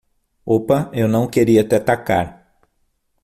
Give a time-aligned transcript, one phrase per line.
[0.45, 2.59] Opa, eu não queria te atacar!